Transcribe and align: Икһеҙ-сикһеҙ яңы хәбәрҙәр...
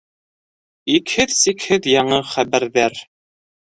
Икһеҙ-сикһеҙ 0.95 1.93
яңы 1.95 2.23
хәбәрҙәр... 2.35 3.03